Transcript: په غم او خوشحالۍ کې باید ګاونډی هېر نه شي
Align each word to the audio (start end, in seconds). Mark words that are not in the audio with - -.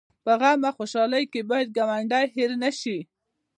په 0.23 0.31
غم 0.41 0.59
او 0.67 0.73
خوشحالۍ 0.77 1.23
کې 1.31 1.41
باید 1.49 1.73
ګاونډی 1.77 2.25
هېر 2.35 2.51
نه 2.63 2.71
شي 2.79 2.97